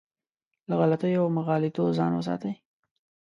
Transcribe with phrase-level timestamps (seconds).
[0.67, 2.53] له غلطیو او مغالطو ځان وساتي.